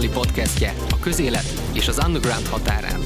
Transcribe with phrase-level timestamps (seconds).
[0.00, 3.00] azonnali podcastje a közélet és az underground határán.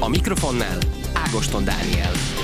[0.00, 0.78] A mikrofonnál
[1.12, 2.35] Ágoston Dániel.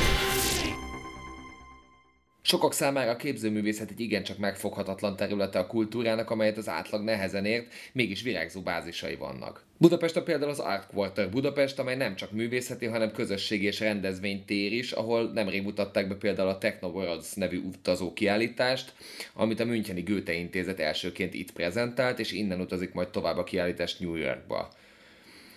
[2.52, 7.72] Sokak számára a képzőművészet egy igencsak megfoghatatlan területe a kultúrának, amelyet az átlag nehezen ért,
[7.92, 9.64] mégis virágzó bázisai vannak.
[9.78, 14.72] Budapest a például az Art Quarter Budapest, amely nem csak művészeti, hanem közösségi és rendezvénytér
[14.72, 18.92] is, ahol nemrég mutatták be például a Techno Worlds nevű utazó kiállítást,
[19.34, 23.96] amit a Müncheni Goethe Intézet elsőként itt prezentált, és innen utazik majd tovább a kiállítás
[23.96, 24.72] New Yorkba.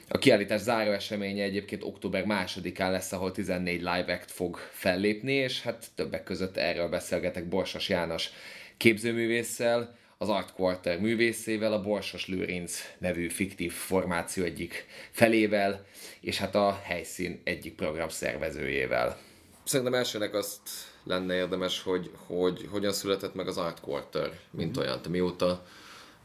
[0.08, 5.62] A kiállítás záró eseménye egyébként október másodikán lesz, ahol 14 live act fog fellépni, és
[5.62, 8.30] hát többek között erről beszélgetek Borsos János
[8.78, 15.86] képzőművésszel, az Art Quarter művészével, a Borsos Lőrinc nevű fiktív formáció egyik felével,
[16.20, 19.17] és hát a helyszín egyik program szervezőjével.
[19.64, 20.62] Szerintem elsőnek azt
[21.03, 25.02] lenne érdemes, hogy, hogy hogyan született meg az Art Quarter, mint olyan.
[25.02, 25.66] Te mióta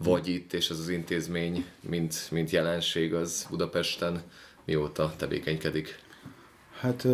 [0.03, 4.23] vagy itt, és ez az intézmény, mint, mint jelenség, az Budapesten
[4.65, 6.03] mióta tevékenykedik?
[6.81, 7.07] Hát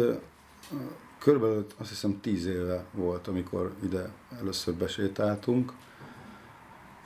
[1.19, 5.73] körülbelül azt hiszem tíz éve volt, amikor ide először besétáltunk.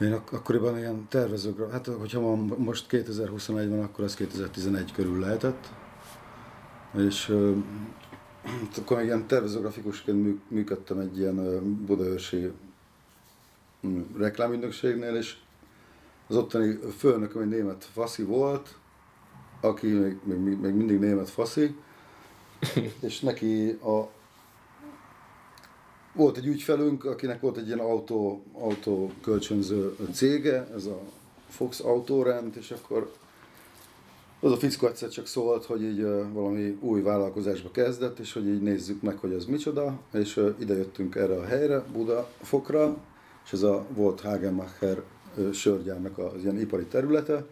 [0.00, 5.68] Én ak- akkoriban ilyen tervezők, hát hogyha most 2021 van, akkor az 2011 körül lehetett.
[6.96, 7.36] És
[8.78, 11.36] akkor ilyen tervezőgrafikusként működtem egy ilyen
[11.86, 12.50] budaörsi
[14.16, 15.36] reklámügynökségnél, és
[16.30, 18.74] az ottani főnököm egy német faszi volt,
[19.60, 21.74] aki még, még, még mindig német faszi,
[23.00, 24.08] és neki a,
[26.12, 31.00] volt egy ügyfelünk, akinek volt egy ilyen autó, autó kölcsönző cége, ez a
[31.48, 33.12] Fox Autorend, és akkor
[34.40, 38.62] az a fickó egyszer csak szólt, hogy így valami új vállalkozásba kezdett, és hogy így
[38.62, 42.96] nézzük meg, hogy ez micsoda, és ide jöttünk erre a helyre, Buda fokra,
[43.44, 45.02] és ez a volt Hagenmacher
[45.52, 47.46] sörgyárnak az ilyen ipari területe,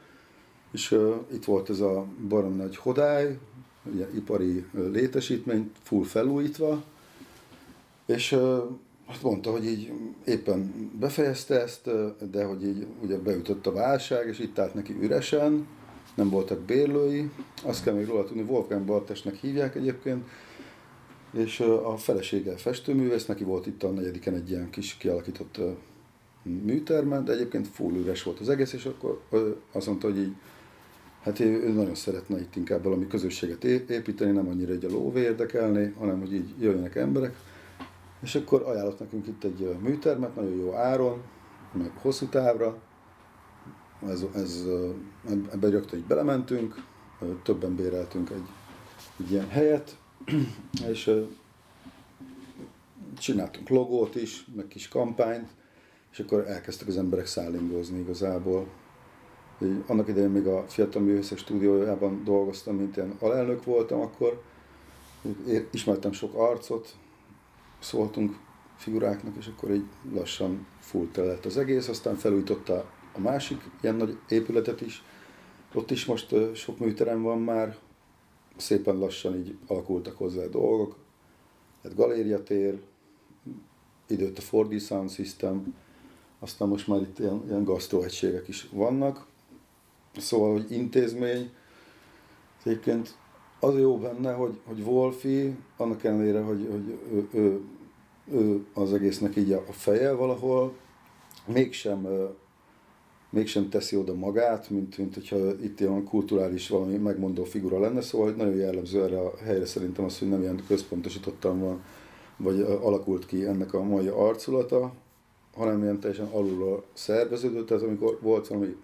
[0.73, 0.99] és
[1.33, 3.39] itt volt ez a barom nagy hodály,
[3.95, 6.83] ilyen ipari létesítmény, full felújítva,
[8.07, 8.39] és
[9.07, 9.93] azt mondta, hogy így
[10.25, 11.91] éppen befejezte ezt,
[12.31, 15.67] de hogy így ugye beütött a válság, és itt állt neki üresen,
[16.15, 17.31] nem voltak bérlői,
[17.63, 20.29] azt kell még róla tudni, Wolfgang Bartesnek hívják egyébként,
[21.33, 25.61] és a felesége festőművész, neki volt itt a negyediken egy ilyen kis kialakított
[26.49, 29.21] műtermet, de egyébként full üres volt az egész, és akkor
[29.73, 30.35] azt mondta, hogy így,
[31.23, 35.95] hát ő nagyon szeretne itt inkább valami közösséget építeni, nem annyira egy a lóvé érdekelni,
[35.99, 37.37] hanem hogy így jöjjenek emberek.
[38.23, 41.23] És akkor ajánlott nekünk itt egy műtermet, nagyon jó áron,
[41.73, 42.79] meg hosszú távra.
[44.07, 44.65] Ez, ez,
[45.53, 46.75] ebbe rögtön így belementünk,
[47.43, 48.49] többen béreltünk egy,
[49.21, 49.97] egy ilyen helyet,
[50.91, 51.11] és
[53.19, 55.49] csináltunk logót is, meg kis kampányt,
[56.13, 58.67] és akkor elkezdtek az emberek szállingozni igazából.
[59.63, 64.43] Így, annak idején még a Fiatal Művészek stúdiójában dolgoztam, mint ilyen alelnök voltam, akkor.
[65.71, 66.97] Ismertem sok arcot,
[67.79, 68.37] szóltunk
[68.77, 74.19] figuráknak, és akkor így lassan full lett az egész, aztán felújította a másik ilyen nagy
[74.29, 75.03] épületet is,
[75.75, 77.77] ott is most sok műterem van már,
[78.57, 80.97] szépen lassan így alakultak hozzá a dolgok,
[81.83, 82.81] tehát galériatér,
[84.07, 85.75] időt a 4D Sound System,
[86.39, 89.27] aztán most már itt ilyen, ilyen gasztroegységek is vannak.
[90.17, 91.51] Szóval, hogy intézmény,
[92.65, 93.17] egyébként
[93.61, 97.61] az jó benne, hogy, hogy Wolfi, annak ellenére, hogy, hogy ő, ő,
[98.33, 100.75] ő, az egésznek így a feje valahol,
[101.47, 102.07] mégsem,
[103.31, 108.31] mégsem teszi oda magát, mint, mint hogyha itt ilyen kulturális valami megmondó figura lenne, szóval
[108.31, 111.83] nagyon jellemző erre a helyre szerintem az, hogy nem ilyen központosítottan van,
[112.37, 114.93] vagy alakult ki ennek a mai arculata,
[115.59, 118.77] hanem ilyen teljesen alulról szerveződött, tehát amikor volt valami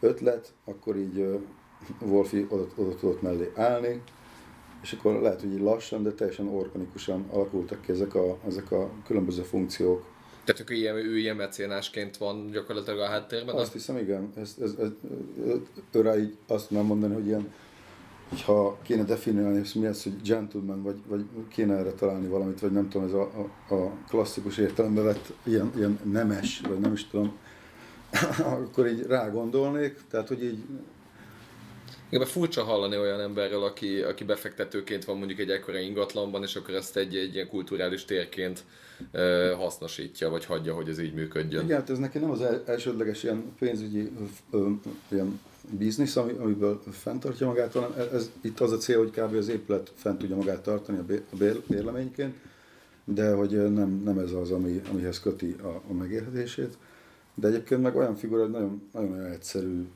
[0.00, 1.40] ötlet, akkor így uh,
[2.00, 4.02] Wolfi oda, oda tudott mellé állni,
[4.82, 8.90] és akkor lehet, hogy így lassan, de teljesen organikusan alakultak ki ezek a, ezek a
[9.06, 10.04] különböző funkciók.
[10.44, 13.54] Tehát akkor ilyen, ő ilyen mecénásként van gyakorlatilag a háttérben?
[13.54, 14.32] Azt hiszem, igen.
[14.36, 14.88] Ez, ez, ez,
[15.92, 17.52] őre így azt nem mondani, hogy ilyen
[18.38, 22.72] ha kéne definiálni, hogy mi az, hogy gentleman, vagy, vagy kéne erre találni valamit, vagy
[22.72, 23.30] nem tudom, ez a,
[23.68, 27.32] a, a klasszikus értelemben vett ilyen, ilyen nemes, vagy nem is tudom,
[28.64, 30.64] akkor így rágondolnék, tehát hogy így
[32.10, 36.74] igen, furcsa hallani olyan emberről, aki, aki befektetőként van mondjuk egy ekkora ingatlanban, és akkor
[36.74, 38.64] ezt egy, egy ilyen kulturális térként
[39.12, 41.64] e, hasznosítja, vagy hagyja, hogy ez így működjön.
[41.64, 44.10] Igen, hát ez neki nem az elsődleges ilyen pénzügyi
[44.50, 44.70] ö,
[45.08, 45.40] ilyen
[45.78, 49.34] biznisz, ami, amiből fenntartja magát, hanem ez, ez, itt az a cél, hogy kb.
[49.34, 52.34] az épület fent tudja magát tartani a, bér, a bér, bérleményként,
[53.04, 56.78] de hogy nem, nem ez az, ami, amihez köti a, a megélhetését.
[57.34, 59.86] De egyébként meg olyan figura, hogy nagyon, nagyon olyan egyszerű,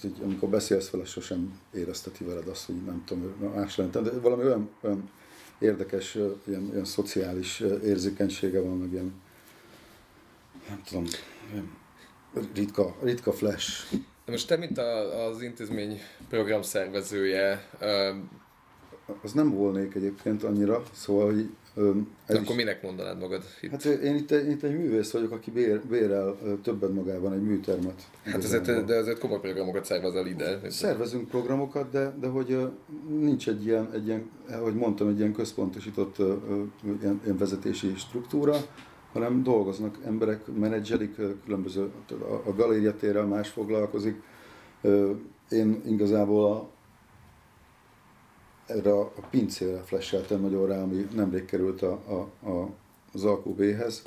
[0.00, 4.00] hogy amikor beszélsz vele, sosem érezteti veled azt, hogy nem tudom, más lenne.
[4.00, 5.10] De valami olyan, olyan
[5.58, 9.12] érdekes, ilyen, ilyen szociális érzékenysége van, meg ilyen,
[10.68, 11.04] nem tudom,
[11.52, 11.78] ilyen
[12.54, 13.94] ritka, ritka flash.
[14.24, 17.68] De most te, mint a, az intézmény program szervezője,
[19.22, 21.50] az nem volnék egyébként annyira, szóval hogy
[22.26, 23.70] ez akkor is, minek mondanád magad itt?
[23.70, 28.02] Hát én itt, én itt egy művész vagyok, aki bér, bérel többet magában egy műtermet.
[28.24, 30.70] Hát ezért, de ezért komoly programokat szervezel ide.
[30.70, 32.68] Szervezünk programokat, de, de hogy
[33.08, 34.30] nincs egy ilyen, egy ilyen,
[34.62, 36.18] hogy mondtam, egy ilyen központosított
[37.02, 38.56] ilyen, ilyen vezetési struktúra,
[39.12, 41.14] hanem dolgoznak emberek, menedzselik,
[41.44, 44.22] különböző, a, a galériatérrel más foglalkozik.
[45.48, 46.70] Én igazából a,
[48.66, 52.70] erre a pincére flasheltem nagyon rá, ami nemrég került a, a, a,
[53.12, 54.02] az AQB-hez,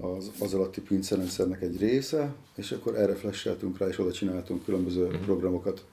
[0.00, 5.04] az, az alatti pincerendszernek egy része, és akkor erre flasheltünk rá, és oda csináltunk különböző
[5.04, 5.20] uh-huh.
[5.20, 5.84] programokat.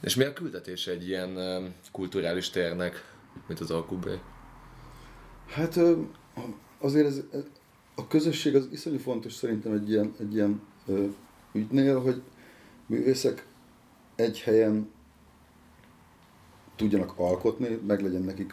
[0.00, 1.38] És mi a küldetés egy ilyen
[1.92, 3.14] kulturális térnek,
[3.46, 4.08] mint az AQB?
[5.46, 5.78] Hát
[6.86, 7.22] azért ez,
[7.94, 10.60] a közösség az iszonyú fontos szerintem egy ilyen, egy ilyen
[11.52, 12.22] ügynél, hogy
[12.86, 13.46] művészek
[14.14, 14.88] egy helyen
[16.76, 18.52] tudjanak alkotni, meg legyen nekik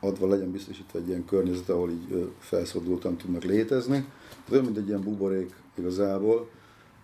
[0.00, 4.06] adva, legyen biztosítva egy ilyen környezet, ahol így felszabadultan tudnak létezni.
[4.46, 6.50] Ez olyan, mint egy ilyen buborék igazából,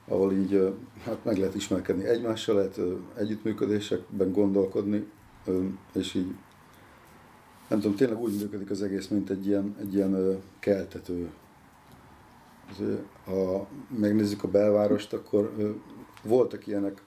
[0.08, 2.80] ahol így hát meg lehet ismerkedni egymással, lehet
[3.16, 5.06] együttműködésekben gondolkodni,
[5.92, 6.34] és így
[7.68, 11.30] nem tudom, tényleg úgy működik az egész, mint egy ilyen, egy ilyen keltető.
[13.24, 13.66] Ha
[13.98, 15.74] megnézzük a belvárost, akkor
[16.22, 17.02] voltak ilyenek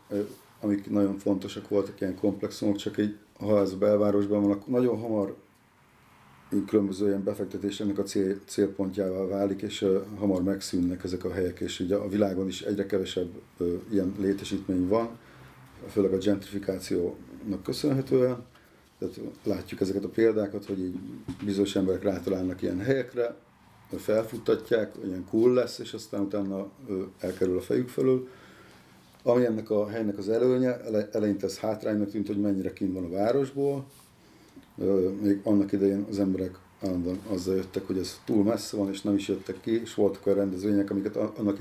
[0.60, 5.00] amik nagyon fontosak voltak, ilyen komplexumok, csak egy, ha ez a belvárosban van, akkor nagyon
[5.00, 5.36] hamar
[6.68, 11.60] különböző ilyen befektetés ennek a cél, célpontjával válik, és uh, hamar megszűnnek ezek a helyek,
[11.60, 15.10] és ugye a világon is egyre kevesebb uh, ilyen létesítmény van,
[15.88, 18.46] főleg a gentrifikációnak köszönhetően.
[19.00, 20.96] Tehát látjuk ezeket a példákat, hogy így
[21.46, 23.36] bizonyos emberek rátalálnak ilyen helyekre,
[23.98, 26.70] felfuttatják, ilyen cool lesz, és aztán utána
[27.20, 28.30] elkerül a fejük fölül
[29.24, 30.82] ami ennek a helynek az előnye,
[31.12, 33.86] eleinte ez hátránynak tűnt, hogy mennyire kint van a városból.
[35.22, 39.16] Még annak idején az emberek állandóan azzal jöttek, hogy ez túl messze van, és nem
[39.16, 41.58] is jöttek ki, és voltak olyan rendezvények, amiket annak